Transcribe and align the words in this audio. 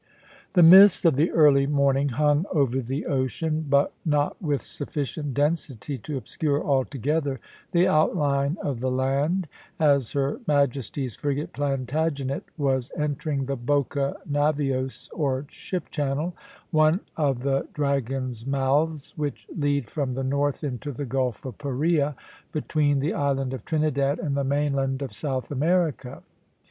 The 0.53 0.63
mists 0.63 1.05
of 1.05 1.15
the 1.15 1.29
early 1.29 1.67
morning 1.67 2.09
hung 2.09 2.47
over 2.51 2.81
the 2.81 3.05
ocean, 3.05 3.67
but 3.69 3.93
not 4.03 4.35
with 4.41 4.63
sufficient 4.65 5.35
density 5.35 5.99
to 5.99 6.17
obscure 6.17 6.65
altogether 6.65 7.39
the 7.71 7.87
outline 7.87 8.57
of 8.63 8.79
the 8.81 8.89
land, 8.89 9.47
as 9.79 10.13
her 10.13 10.39
Majesty's 10.47 11.15
frigate 11.15 11.53
Plantagenet 11.53 12.45
was 12.57 12.91
entering 12.97 13.45
the 13.45 13.55
Boca 13.55 14.15
Navios, 14.27 15.07
or 15.13 15.45
ship 15.49 15.91
channel, 15.91 16.35
one 16.71 17.01
of 17.15 17.43
the 17.43 17.67
Dragon's 17.71 18.47
Mouths 18.47 19.13
which 19.15 19.47
lead 19.55 19.87
from 19.87 20.15
the 20.15 20.23
north 20.23 20.63
into 20.63 20.91
the 20.91 21.05
Gulf 21.05 21.45
of 21.45 21.59
Paria, 21.59 22.15
between 22.51 22.97
the 23.01 23.13
island 23.13 23.53
of 23.53 23.65
Trinidad 23.65 24.17
and 24.17 24.35
the 24.35 24.43
mainland 24.43 25.03
of 25.03 25.13
South 25.13 25.51
America. 25.51 26.23